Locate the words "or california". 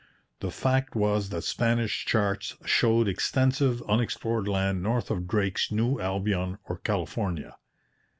6.67-7.55